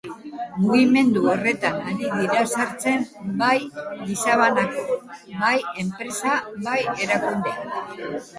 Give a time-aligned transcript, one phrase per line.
[0.59, 3.05] Mugimendu horretan ari dira sartzen
[3.43, 3.59] bai
[4.07, 4.97] gizabanako,
[5.45, 5.53] bai
[5.85, 6.35] enpresa,
[6.71, 8.19] bai erakundeak.